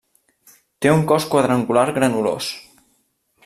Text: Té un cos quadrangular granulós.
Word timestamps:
Té 0.85 0.93
un 0.93 1.03
cos 1.11 1.29
quadrangular 1.35 1.85
granulós. 1.99 2.49